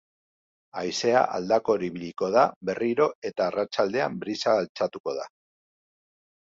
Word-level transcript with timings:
Haizea 0.79 1.21
aldakor 1.39 1.85
ibiliko 1.89 2.31
da 2.37 2.47
berriro 2.71 3.09
eta 3.33 3.49
arratsaldean 3.53 4.21
brisa 4.27 4.59
altxatuko 4.65 5.19
da. 5.21 5.33